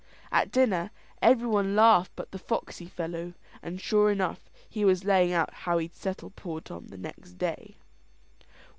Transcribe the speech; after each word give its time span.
At 0.31 0.51
dinner 0.51 0.89
every 1.21 1.47
one 1.47 1.75
laughed 1.75 2.13
but 2.15 2.31
the 2.31 2.39
foxy 2.39 2.87
fellow; 2.87 3.35
and 3.61 3.79
sure 3.79 4.09
enough 4.09 4.49
he 4.67 4.83
was 4.83 5.03
laying 5.05 5.31
out 5.31 5.53
how 5.53 5.77
he'd 5.77 5.93
settle 5.93 6.31
poor 6.31 6.59
Tom 6.59 6.87
next 6.89 7.33
day. 7.33 7.77